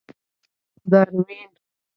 [0.91, 1.49] داروېن.